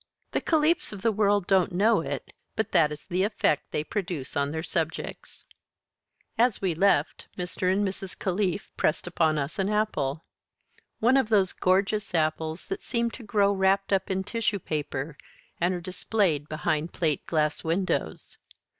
The 0.31 0.41
Caliphs 0.41 0.91
of 0.91 1.03
the 1.03 1.11
world 1.11 1.45
don't 1.45 1.71
know 1.71 2.01
it, 2.01 2.33
but 2.55 2.71
that 2.71 2.91
is 2.91 3.05
the 3.05 3.21
effect 3.21 3.69
they 3.71 3.83
produce 3.83 4.35
on 4.35 4.49
their 4.49 4.63
subjects. 4.63 5.45
As 6.39 6.59
we 6.59 6.73
left, 6.73 7.27
Mr. 7.37 7.71
and 7.71 7.87
Mrs. 7.87 8.17
Caliph 8.17 8.71
pressed 8.77 9.05
upon 9.05 9.37
us 9.37 9.59
an 9.59 9.69
apple. 9.69 10.23
One 11.01 11.17
of 11.17 11.29
those 11.29 11.53
gorgeous 11.53 12.15
apples 12.15 12.67
that 12.69 12.81
seem 12.81 13.11
to 13.11 13.21
grow 13.21 13.51
wrapped 13.53 13.93
up 13.93 14.09
in 14.09 14.23
tissue 14.23 14.57
paper, 14.57 15.19
and 15.59 15.71
are 15.75 15.79
displayed 15.79 16.49
behind 16.49 16.93
plate 16.93 17.23
glass 17.27 17.63
windows. 17.63 18.37